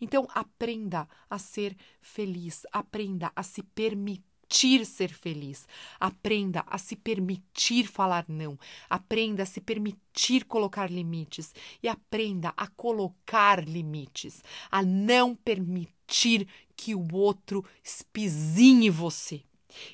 [0.00, 5.66] Então, aprenda a ser feliz, aprenda a se permitir permitir ser feliz.
[5.98, 8.56] Aprenda a se permitir falar não.
[8.88, 11.52] Aprenda a se permitir colocar limites.
[11.82, 14.42] E aprenda a colocar limites.
[14.70, 19.42] A não permitir que o outro espizinhe você.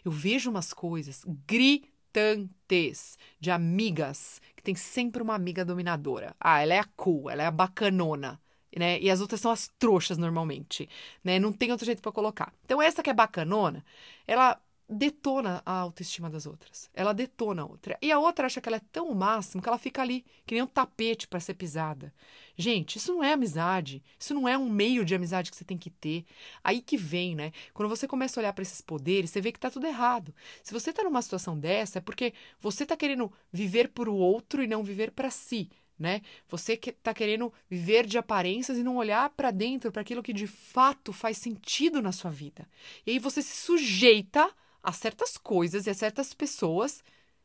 [0.04, 6.36] Eu vejo umas coisas gritantes de amigas que tem sempre uma amiga dominadora.
[6.38, 8.38] Ah, ela é a cool, ela é a bacanona
[8.78, 9.00] né?
[9.00, 10.88] E as outras são as trouxas normalmente,
[11.24, 11.38] né?
[11.38, 12.52] Não tem outro jeito para colocar.
[12.64, 13.84] Então essa que é bacanona,
[14.26, 16.90] ela detona a autoestima das outras.
[16.92, 17.96] Ela detona a outra.
[18.02, 20.54] E a outra acha que ela é tão o máximo que ela fica ali, que
[20.54, 22.12] nem um tapete para ser pisada.
[22.56, 24.02] Gente, isso não é amizade.
[24.18, 26.24] Isso não é um meio de amizade que você tem que ter.
[26.62, 27.52] Aí que vem, né?
[27.72, 30.34] Quando você começa a olhar para esses poderes, você vê que tá tudo errado.
[30.62, 34.62] Se você tá numa situação dessa, é porque você tá querendo viver para o outro
[34.62, 36.22] e não viver para si né?
[36.48, 40.32] Você que está querendo viver de aparências e não olhar para dentro, para aquilo que
[40.32, 42.66] de fato faz sentido na sua vida.
[43.06, 44.50] E aí você se sujeita
[44.82, 47.04] a certas coisas e a certas pessoas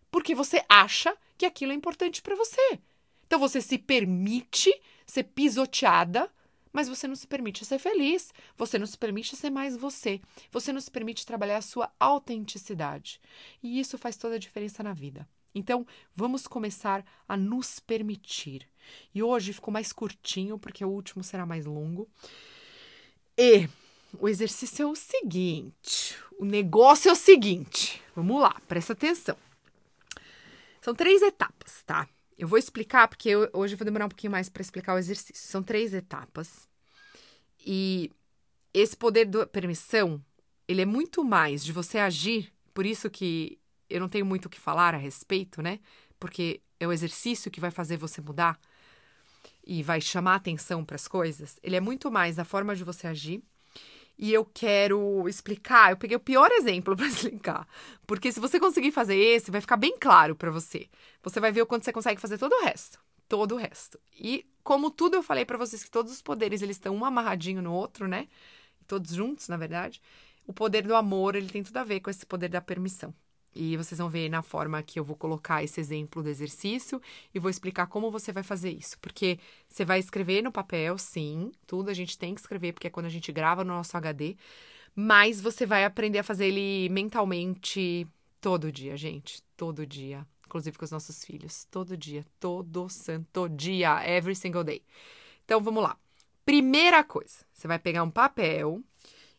[0.10, 2.80] porque você acha que aquilo é importante para você.
[3.28, 4.74] Então você se permite
[5.06, 6.32] ser pisoteada,
[6.72, 10.72] mas você não se permite ser feliz, você não se permite ser mais você, você
[10.72, 13.20] não se permite trabalhar a sua autenticidade.
[13.62, 15.28] E isso faz toda a diferença na vida.
[15.56, 18.68] Então, vamos começar a nos permitir.
[19.14, 22.08] E hoje ficou mais curtinho, porque o último será mais longo.
[23.38, 23.68] E
[24.20, 28.02] o exercício é o seguinte: o negócio é o seguinte.
[28.14, 29.38] Vamos lá, presta atenção.
[30.82, 32.08] São três etapas, tá?
[32.38, 34.98] Eu vou explicar, porque eu, hoje eu vou demorar um pouquinho mais para explicar o
[34.98, 35.36] exercício.
[35.36, 36.68] São três etapas.
[37.66, 38.12] E
[38.74, 40.22] esse poder da permissão,
[40.68, 43.58] ele é muito mais de você agir, por isso que
[43.90, 45.80] eu não tenho muito o que falar a respeito, né?
[46.20, 48.60] Porque é o exercício que vai fazer você mudar
[49.66, 51.58] e vai chamar atenção para as coisas.
[51.64, 53.42] Ele é muito mais a forma de você agir.
[54.18, 57.68] E eu quero explicar, eu peguei o pior exemplo para explicar,
[58.08, 60.88] porque se você conseguir fazer esse, vai ficar bem claro para você.
[61.22, 64.00] Você vai ver o quanto você consegue fazer todo o resto, todo o resto.
[64.18, 67.62] E como tudo eu falei para vocês que todos os poderes eles estão um amarradinho
[67.62, 68.30] no outro, né?
[68.88, 70.02] Todos juntos, na verdade.
[70.48, 73.14] O poder do amor, ele tem tudo a ver com esse poder da permissão.
[73.56, 77.02] E vocês vão ver na forma que eu vou colocar esse exemplo do exercício
[77.34, 79.00] e vou explicar como você vai fazer isso.
[79.00, 79.40] Porque
[79.70, 83.06] você vai escrever no papel, sim, tudo a gente tem que escrever, porque é quando
[83.06, 84.36] a gente grava no nosso HD.
[84.94, 88.06] Mas você vai aprender a fazer ele mentalmente
[88.42, 89.42] todo dia, gente.
[89.56, 90.28] Todo dia.
[90.46, 91.66] Inclusive com os nossos filhos.
[91.72, 92.26] Todo dia.
[92.40, 94.08] Todo santo dia.
[94.08, 94.82] Every single day.
[95.44, 95.98] Então vamos lá.
[96.46, 98.84] Primeira coisa, você vai pegar um papel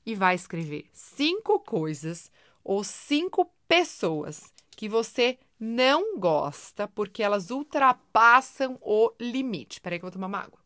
[0.05, 2.31] e vai escrever cinco coisas
[2.65, 9.81] ou cinco pessoas que você não gosta porque elas ultrapassam o limite.
[9.81, 10.59] Peraí que eu vou tomar uma água.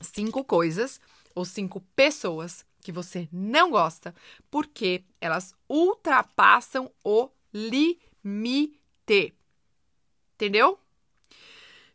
[0.00, 1.00] Cinco coisas
[1.34, 4.14] ou cinco pessoas que você não gosta
[4.50, 9.34] porque elas ultrapassam o limite.
[10.34, 10.78] Entendeu?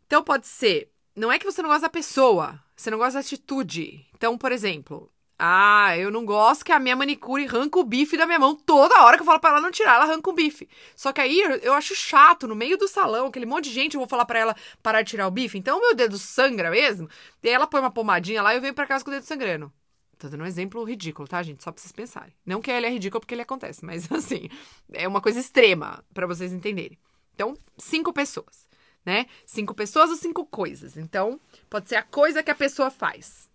[0.06, 3.20] Então pode ser, não é que você não gosta da pessoa, você não gosta da
[3.20, 4.06] atitude.
[4.14, 8.24] Então, por exemplo, ah, eu não gosto que a minha manicure arranca o bife da
[8.24, 10.68] minha mão toda hora que eu falo pra ela não tirar, ela arranca o bife.
[10.94, 14.00] Só que aí eu acho chato, no meio do salão, aquele monte de gente, eu
[14.00, 15.58] vou falar para ela parar de tirar o bife.
[15.58, 17.08] Então o meu dedo sangra mesmo.
[17.42, 19.70] E ela põe uma pomadinha lá e eu venho pra casa com o dedo sangrando.
[20.18, 21.62] Tô dando um exemplo ridículo, tá, gente?
[21.62, 22.32] Só pra vocês pensarem.
[22.44, 24.48] Não que ele é ridículo porque ele acontece, mas assim,
[24.92, 26.98] é uma coisa extrema para vocês entenderem.
[27.34, 28.66] Então, cinco pessoas,
[29.04, 29.26] né?
[29.44, 30.96] Cinco pessoas ou cinco coisas.
[30.96, 33.45] Então, pode ser a coisa que a pessoa faz.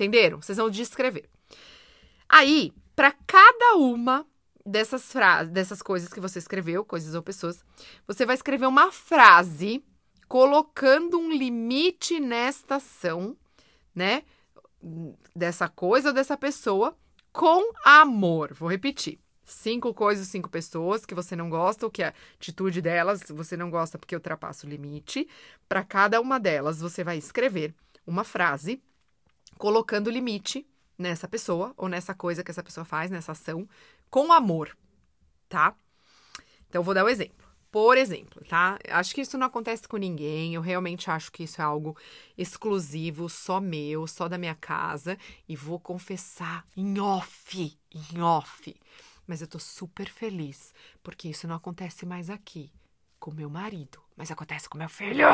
[0.00, 0.40] Entenderam?
[0.40, 1.28] Vocês vão descrever.
[2.26, 4.26] Aí, para cada uma
[4.64, 7.62] dessas frases, dessas coisas que você escreveu, coisas ou pessoas,
[8.06, 9.84] você vai escrever uma frase
[10.26, 13.36] colocando um limite nesta ação,
[13.94, 14.22] né?
[15.36, 16.96] Dessa coisa ou dessa pessoa
[17.30, 18.54] com amor.
[18.54, 19.18] Vou repetir.
[19.44, 23.68] cinco coisas, cinco pessoas que você não gosta, ou que a atitude delas você não
[23.68, 25.28] gosta porque ultrapassa o limite.
[25.68, 27.74] Para cada uma delas, você vai escrever
[28.06, 28.82] uma frase
[29.60, 33.68] colocando limite nessa pessoa ou nessa coisa que essa pessoa faz, nessa ação,
[34.08, 34.74] com amor,
[35.50, 35.76] tá?
[36.66, 37.46] Então, vou dar um exemplo.
[37.70, 38.78] Por exemplo, tá?
[38.88, 40.54] Acho que isso não acontece com ninguém.
[40.54, 41.94] Eu realmente acho que isso é algo
[42.38, 45.18] exclusivo, só meu, só da minha casa.
[45.46, 48.74] E vou confessar em off, em off.
[49.26, 52.72] Mas eu tô super feliz, porque isso não acontece mais aqui
[53.18, 55.28] com meu marido, mas acontece com meu filho.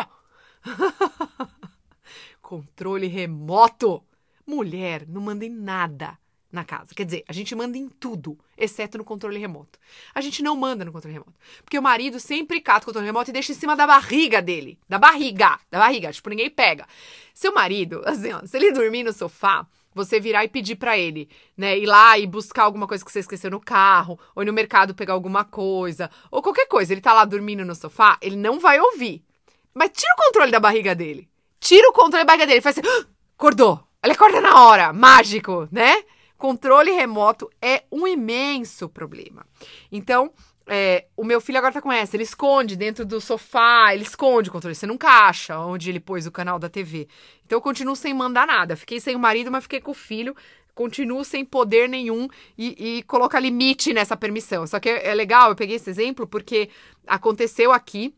[2.43, 4.05] Controle remoto.
[4.47, 6.19] Mulher não manda em nada
[6.53, 6.95] na casa.
[6.95, 9.79] Quer dizer, a gente manda em tudo, exceto no controle remoto.
[10.15, 11.35] A gente não manda no controle remoto.
[11.63, 14.79] Porque o marido sempre cata o controle remoto e deixa em cima da barriga dele.
[14.89, 15.59] Da barriga.
[15.71, 16.13] Da barriga.
[16.13, 16.87] Tipo, ninguém pega.
[17.35, 21.29] Seu marido, assim, ó, se ele dormir no sofá, você virar e pedir para ele,
[21.57, 24.95] né, ir lá e buscar alguma coisa que você esqueceu no carro, ou no mercado
[24.95, 28.79] pegar alguma coisa, ou qualquer coisa, ele tá lá dormindo no sofá, ele não vai
[28.79, 29.25] ouvir.
[29.73, 31.29] Mas tira o controle da barriga dele.
[31.59, 33.07] Tira o controle da barriga dele, faz assim, ah,
[33.37, 33.86] acordou.
[34.07, 36.05] Ele acorda na hora, mágico, né?
[36.39, 39.45] Controle remoto é um imenso problema.
[39.91, 40.33] Então,
[40.69, 44.49] é, o meu filho agora tá com essa, ele esconde dentro do sofá, ele esconde
[44.49, 47.09] o controle, você nunca acha onde ele pôs o canal da TV.
[47.45, 48.77] Então eu continuo sem mandar nada.
[48.77, 50.37] Fiquei sem o marido, mas fiquei com o filho.
[50.73, 54.69] Continuo sem poder nenhum e, e limite nessa permissão.
[54.69, 56.69] Só que é, é legal, eu peguei esse exemplo porque
[57.09, 58.15] aconteceu aqui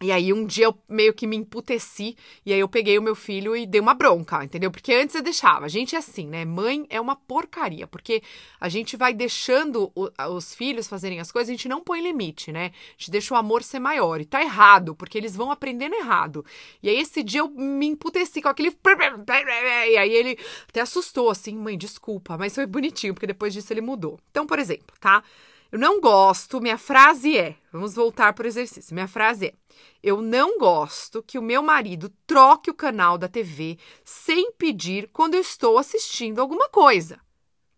[0.00, 3.14] e aí um dia eu meio que me emputeci e aí eu peguei o meu
[3.14, 4.70] filho e dei uma bronca, entendeu?
[4.70, 5.64] Porque antes eu deixava.
[5.64, 6.44] A gente é assim, né?
[6.44, 8.22] Mãe é uma porcaria, porque
[8.60, 12.52] a gente vai deixando o, os filhos fazerem as coisas, a gente não põe limite,
[12.52, 12.66] né?
[12.66, 14.20] A gente deixa o amor ser maior.
[14.20, 16.44] E tá errado, porque eles vão aprendendo errado.
[16.82, 18.70] E aí esse dia eu me emputeci com aquele
[19.90, 23.80] e aí ele até assustou assim, mãe, desculpa, mas foi bonitinho, porque depois disso ele
[23.80, 24.20] mudou.
[24.30, 25.22] Então, por exemplo, tá?
[25.70, 28.94] Eu não gosto, minha frase é, vamos voltar para o exercício.
[28.94, 29.54] Minha frase é:
[30.02, 35.34] eu não gosto que o meu marido troque o canal da TV sem pedir quando
[35.34, 37.20] eu estou assistindo alguma coisa.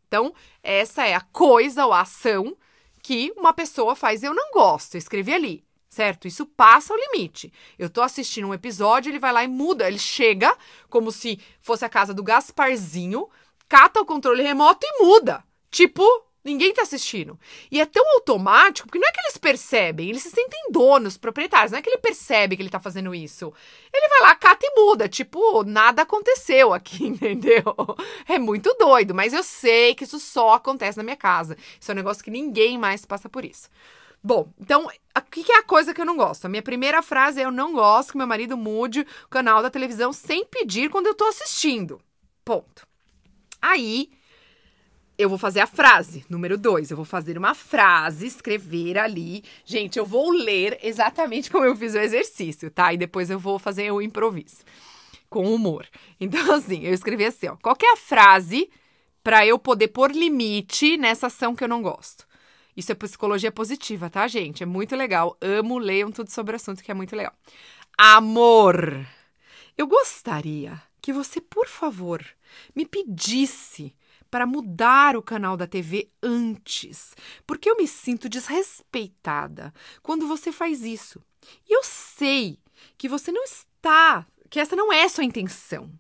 [0.07, 2.57] Então, essa é a coisa ou a ação
[3.03, 4.23] que uma pessoa faz.
[4.23, 6.29] Eu não gosto, eu escrevi ali, certo?
[6.29, 7.53] Isso passa o limite.
[7.79, 9.87] Eu tô assistindo um episódio, ele vai lá e muda.
[9.87, 10.57] Ele chega
[10.91, 13.29] como se fosse a casa do Gasparzinho,
[13.69, 15.45] cata o controle remoto e muda.
[15.71, 16.03] Tipo,
[16.49, 17.39] Ninguém tá assistindo.
[17.71, 21.73] E é tão automático, porque não é que eles percebem, eles se sentem donos, proprietários.
[21.73, 23.53] Não é que ele percebe que ele tá fazendo isso.
[23.93, 25.07] Ele vai lá, cata e muda.
[25.09, 27.63] Tipo, nada aconteceu aqui, entendeu?
[28.27, 31.55] É muito doido, mas eu sei que isso só acontece na minha casa.
[31.79, 33.69] Isso é um negócio que ninguém mais passa por isso.
[34.25, 36.47] Bom, então, o que é a coisa que eu não gosto?
[36.47, 39.71] A minha primeira frase é: eu não gosto que meu marido mude o canal da
[39.71, 42.01] televisão sem pedir quando eu tô assistindo.
[42.43, 42.89] Ponto.
[43.61, 44.11] Aí
[45.19, 46.91] eu vou fazer a frase, número dois.
[46.91, 49.43] Eu vou fazer uma frase, escrever ali.
[49.65, 52.95] Gente, eu vou ler exatamente como eu fiz o exercício, tá?
[52.95, 54.59] E depois eu vou fazer o improviso,
[55.29, 55.87] com humor.
[56.21, 57.57] Então, assim, eu escrevi assim, ó.
[57.57, 58.71] Qual é a frase
[59.25, 62.25] para eu poder pôr limite nessa ação que eu não gosto?
[62.77, 64.63] Isso é psicologia positiva, tá, gente?
[64.63, 65.37] É muito legal.
[65.41, 67.33] Amo, leiam tudo sobre o assunto, que é muito legal.
[67.99, 69.05] Amor.
[69.77, 72.25] Eu gostaria que você, por favor,
[72.77, 73.93] me pedisse
[74.31, 77.15] para mudar o canal da TV antes,
[77.47, 81.23] porque eu me sinto desrespeitada quando você faz isso.
[81.69, 82.59] E eu sei
[82.97, 85.91] que você não está, que essa não é sua intenção.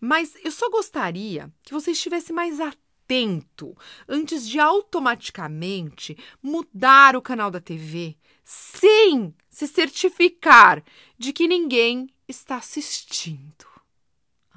[0.00, 3.76] Mas eu só gostaria que você estivesse mais atento
[4.08, 10.82] antes de automaticamente mudar o canal da TV sem se certificar
[11.18, 13.75] de que ninguém está assistindo.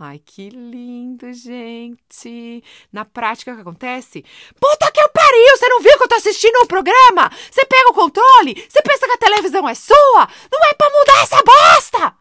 [0.02, 2.64] Ai, que lindo, gente.
[2.90, 4.24] Na prática, o que acontece?
[4.58, 5.58] Puta que eu pariu!
[5.58, 7.30] Você não viu que eu tô assistindo o programa?
[7.52, 8.66] Você pega o controle?
[8.70, 10.30] Você pensa que a televisão é sua?
[10.50, 12.16] Não é pra mudar essa bosta!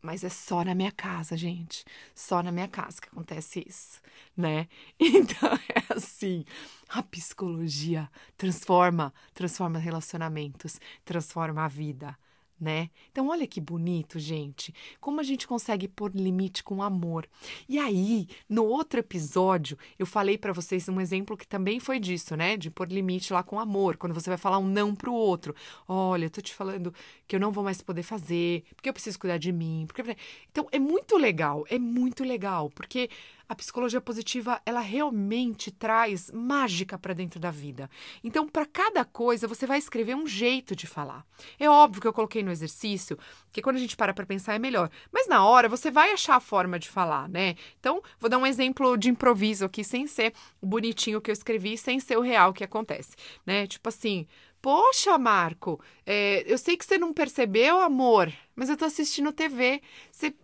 [0.00, 1.84] Mas é só na minha casa, gente.
[2.14, 4.00] Só na minha casa que acontece isso,
[4.34, 4.66] né?
[4.98, 6.46] Então é assim.
[6.88, 12.16] A psicologia transforma, transforma relacionamentos, transforma a vida
[12.60, 12.90] né?
[13.10, 14.74] Então, olha que bonito, gente.
[15.00, 17.26] Como a gente consegue pôr limite com amor.
[17.68, 22.36] E aí, no outro episódio, eu falei para vocês um exemplo que também foi disso,
[22.36, 22.56] né?
[22.56, 25.54] De pôr limite lá com amor, quando você vai falar um não pro outro.
[25.88, 26.92] Olha, eu tô te falando
[27.26, 29.84] que eu não vou mais poder fazer, porque eu preciso cuidar de mim.
[29.86, 30.16] Porque...
[30.50, 33.08] Então, é muito legal, é muito legal, porque
[33.50, 37.90] a psicologia positiva, ela realmente traz mágica para dentro da vida.
[38.22, 41.26] Então, para cada coisa, você vai escrever um jeito de falar.
[41.58, 43.18] É óbvio que eu coloquei no exercício,
[43.50, 44.88] que quando a gente para para pensar é melhor.
[45.10, 47.56] Mas na hora, você vai achar a forma de falar, né?
[47.80, 51.76] Então, vou dar um exemplo de improviso aqui, sem ser o bonitinho que eu escrevi,
[51.76, 53.66] sem ser o real que acontece, né?
[53.66, 54.28] Tipo assim,
[54.62, 59.80] Poxa, Marco, é, eu sei que você não percebeu, amor, mas eu tô assistindo TV.
[60.12, 60.34] Você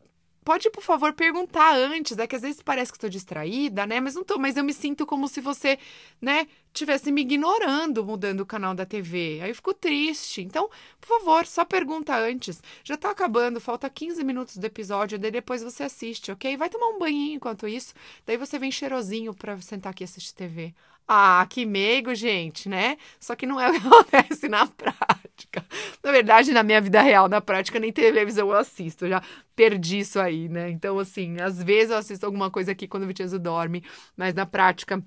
[0.46, 3.98] pode, por favor, perguntar antes, é que às vezes parece que estou distraída, né?
[3.98, 5.76] Mas não tô, mas eu me sinto como se você,
[6.22, 9.40] né, tivesse me ignorando mudando o canal da TV.
[9.42, 10.42] Aí eu fico triste.
[10.42, 12.62] Então, por favor, só pergunta antes.
[12.84, 16.56] Já tá acabando, falta 15 minutos do episódio, daí depois você assiste, ok?
[16.56, 17.92] Vai tomar um banhinho enquanto isso,
[18.24, 20.72] daí você vem cheirosinho para sentar aqui e assistir TV.
[21.08, 22.96] Ah, que meigo, gente, né?
[23.20, 25.64] Só que não é o que acontece na prática.
[26.02, 29.04] Na verdade, na minha vida real, na prática, nem televisão eu assisto.
[29.04, 29.22] Eu já
[29.54, 30.68] perdi isso aí, né?
[30.70, 33.84] Então, assim, às vezes eu assisto alguma coisa aqui quando o Vitiazo dorme,
[34.16, 35.00] mas na prática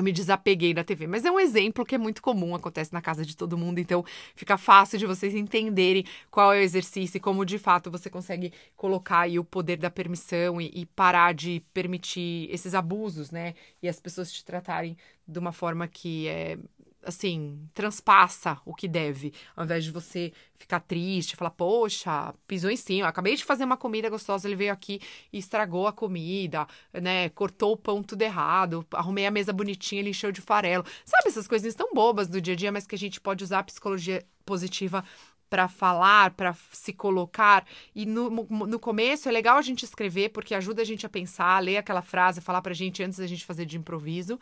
[0.00, 1.06] eu me desapeguei da TV.
[1.06, 4.04] Mas é um exemplo que é muito comum, acontece na casa de todo mundo, então
[4.34, 8.52] fica fácil de vocês entenderem qual é o exercício e como de fato você consegue
[8.76, 13.54] colocar aí o poder da permissão e, e parar de permitir esses abusos, né?
[13.82, 16.58] E as pessoas te tratarem de uma forma que é
[17.04, 22.76] assim, transpassa o que deve, ao invés de você ficar triste, falar, poxa, pisou em
[22.76, 25.00] cima, acabei de fazer uma comida gostosa, ele veio aqui
[25.32, 30.10] e estragou a comida, né, cortou o pão tudo errado, arrumei a mesa bonitinha, ele
[30.10, 30.84] encheu de farelo.
[31.04, 33.60] Sabe essas coisinhas tão bobas do dia a dia, mas que a gente pode usar
[33.60, 35.04] a psicologia positiva
[35.50, 37.66] para falar, para se colocar.
[37.94, 41.58] E no, no começo é legal a gente escrever, porque ajuda a gente a pensar,
[41.58, 44.38] ler aquela frase, falar pra gente antes da gente fazer de improviso.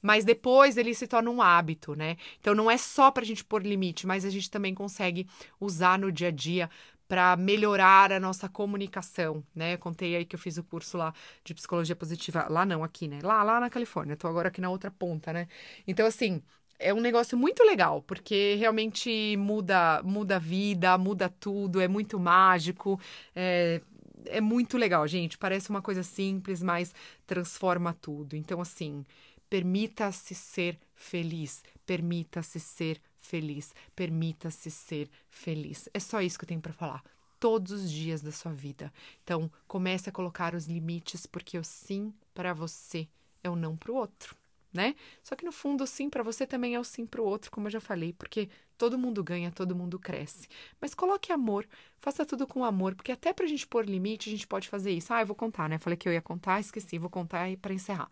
[0.00, 2.16] Mas depois ele se torna um hábito, né?
[2.40, 5.26] Então não é só pra gente pôr limite, mas a gente também consegue
[5.60, 6.70] usar no dia a dia
[7.08, 9.76] para melhorar a nossa comunicação, né?
[9.76, 11.12] contei aí que eu fiz o curso lá
[11.44, 13.18] de psicologia positiva, lá não, aqui, né?
[13.22, 15.46] Lá, lá na Califórnia, tô agora aqui na outra ponta, né?
[15.86, 16.42] Então, assim,
[16.82, 22.18] é um negócio muito legal, porque realmente muda, muda a vida, muda tudo, é muito
[22.18, 23.00] mágico,
[23.34, 23.80] é,
[24.26, 25.38] é muito legal, gente.
[25.38, 26.94] Parece uma coisa simples, mas
[27.26, 28.36] transforma tudo.
[28.36, 29.06] Então, assim,
[29.48, 35.88] permita-se ser feliz, permita-se ser feliz, permita-se ser feliz.
[35.94, 37.02] É só isso que eu tenho para falar.
[37.38, 38.92] Todos os dias da sua vida.
[39.22, 43.08] Então, comece a colocar os limites, porque o sim para você
[43.42, 44.36] é o não para o outro
[44.72, 44.94] né?
[45.22, 47.66] Só que no fundo, sim para você também é o sim para o outro, como
[47.66, 50.48] eu já falei, porque todo mundo ganha, todo mundo cresce.
[50.80, 51.66] Mas coloque amor,
[52.00, 55.12] faça tudo com amor, porque até pra gente pôr limite, a gente pode fazer isso.
[55.12, 55.78] Ah, eu vou contar, né?
[55.78, 58.10] Falei que eu ia contar, esqueci, vou contar para encerrar.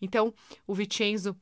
[0.00, 0.32] Então,
[0.66, 1.36] o Vicenzo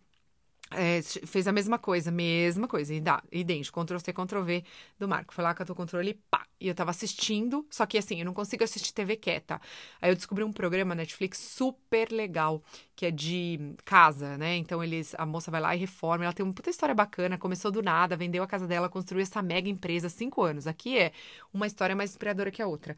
[0.73, 2.95] é, fez a mesma coisa, mesma coisa,
[3.33, 4.65] idêntico, Ctrl C, Ctrl V
[4.99, 5.35] do Marco.
[5.35, 8.33] Foi lá, com o controle, pá, e eu tava assistindo, só que assim, eu não
[8.33, 9.61] consigo assistir TV quieta.
[10.01, 12.63] Aí eu descobri um programa Netflix super legal,
[13.01, 14.57] que é de casa, né?
[14.57, 17.71] Então eles, a moça vai lá e reforma, ela tem uma puta história bacana, começou
[17.71, 20.67] do nada, vendeu a casa dela, construiu essa mega empresa há cinco anos.
[20.67, 21.13] Aqui é
[21.51, 22.95] uma história mais inspiradora que a outra.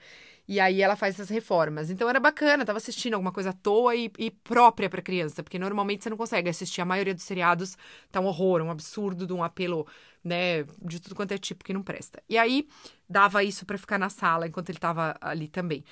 [0.48, 1.88] E aí ela faz essas reformas.
[1.88, 5.56] Então era bacana, tava assistindo alguma coisa à toa e, e própria para criança, porque
[5.56, 6.80] normalmente você não consegue assistir.
[6.80, 7.78] A maioria dos seriados
[8.10, 9.86] tá um horror, um absurdo, de um apelo
[10.24, 12.22] né, de tudo quanto é tipo que não presta.
[12.28, 12.68] E aí
[13.08, 15.84] dava isso para ficar na sala enquanto ele tava ali também.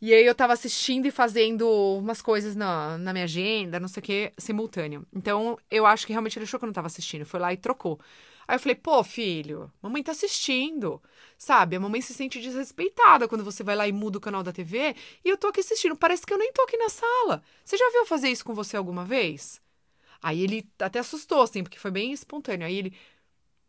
[0.00, 1.68] E aí eu tava assistindo e fazendo
[1.98, 5.06] umas coisas na, na minha agenda, não sei o que, simultâneo.
[5.12, 7.56] Então eu acho que realmente ele achou que eu não tava assistindo, foi lá e
[7.56, 8.00] trocou.
[8.46, 11.00] Aí eu falei, pô, filho, mamãe tá assistindo.
[11.38, 14.52] Sabe, a mamãe se sente desrespeitada quando você vai lá e muda o canal da
[14.52, 15.96] TV e eu tô aqui assistindo.
[15.96, 17.42] Parece que eu nem tô aqui na sala.
[17.64, 19.60] Você já viu fazer isso com você alguma vez?
[20.22, 22.66] Aí ele até assustou, assim, porque foi bem espontâneo.
[22.66, 22.94] Aí ele,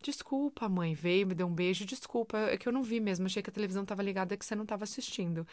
[0.04, 1.86] Desculpa, mãe, veio, me deu um beijo.
[1.86, 3.26] Desculpa, é que eu não vi mesmo.
[3.26, 5.48] Achei que a televisão estava ligada, que você não estava assistindo.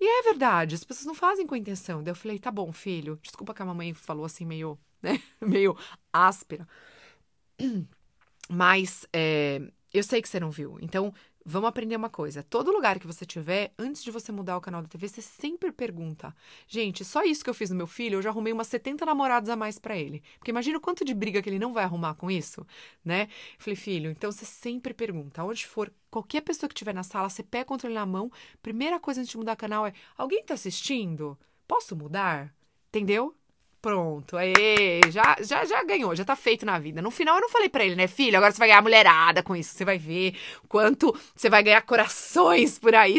[0.00, 2.02] E é verdade, as pessoas não fazem com intenção.
[2.02, 3.18] Daí eu falei, tá bom, filho.
[3.22, 5.20] Desculpa que a mamãe falou assim, meio, né?
[5.40, 5.76] meio
[6.12, 6.68] áspera.
[8.48, 9.60] Mas é,
[9.92, 10.78] eu sei que você não viu.
[10.80, 11.12] Então,
[11.48, 12.42] Vamos aprender uma coisa.
[12.42, 15.70] Todo lugar que você tiver, antes de você mudar o canal da TV, você sempre
[15.70, 16.34] pergunta.
[16.66, 19.48] Gente, só isso que eu fiz no meu filho, eu já arrumei umas 70 namorados
[19.48, 20.24] a mais para ele.
[20.40, 22.66] Porque imagina o quanto de briga que ele não vai arrumar com isso,
[23.04, 23.28] né?
[23.58, 25.44] falei, filho, então você sempre pergunta.
[25.44, 28.28] Onde for, qualquer pessoa que estiver na sala, você pega o controle na mão.
[28.60, 31.38] Primeira coisa antes de mudar canal é: alguém tá assistindo?
[31.68, 32.52] Posso mudar?
[32.88, 33.36] Entendeu?
[33.86, 37.00] Pronto, aí, já, já, já ganhou, já tá feito na vida.
[37.00, 39.54] No final eu não falei para ele, né, filho, agora você vai ganhar mulherada com
[39.54, 40.34] isso, você vai ver
[40.68, 43.18] quanto você vai ganhar corações por aí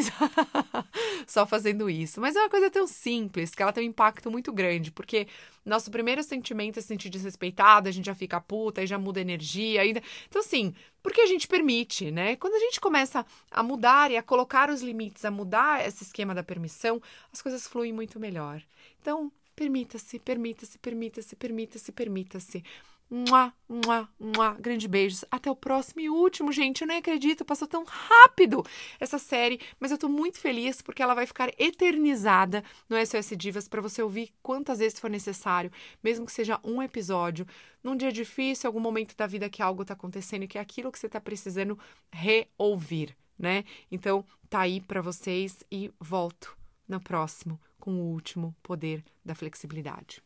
[1.26, 2.20] só fazendo isso.
[2.20, 5.26] Mas é uma coisa tão simples que ela tem um impacto muito grande, porque
[5.66, 9.22] nosso primeiro sentimento é se sentir desrespeitado, a gente já fica puta, aí já muda
[9.22, 10.04] a energia ainda.
[10.28, 12.36] Então, assim, porque a gente permite, né?
[12.36, 16.36] Quando a gente começa a mudar e a colocar os limites, a mudar esse esquema
[16.36, 17.02] da permissão,
[17.32, 18.62] as coisas fluem muito melhor.
[19.00, 22.64] Então, Permita-se, permita-se, permita-se, permita-se, permita-se.
[23.10, 24.54] Mua, mua, mua.
[24.54, 25.26] Grande beijos.
[25.32, 26.82] Até o próximo e último, gente.
[26.82, 28.64] Eu nem acredito, passou tão rápido
[29.00, 33.68] essa série, mas eu tô muito feliz porque ela vai ficar eternizada no SOS Divas
[33.68, 35.72] para você ouvir quantas vezes for necessário,
[36.04, 37.48] mesmo que seja um episódio,
[37.84, 41.00] num dia difícil, algum momento da vida que algo tá acontecendo que é aquilo que
[41.00, 41.80] você tá precisando
[42.12, 43.64] reouvir, né?
[43.92, 46.56] Então, tá aí para vocês e volto
[46.88, 50.22] no próximo com o último poder da flexibilidade.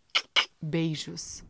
[0.62, 1.44] Beijos.